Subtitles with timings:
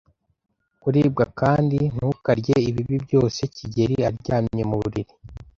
[0.81, 3.41] kuribwa kandi ntukarye ibibi byose.
[3.55, 5.11] kigeli aryamye mu buriri.